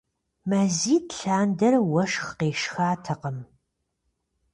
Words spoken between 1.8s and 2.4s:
уэшх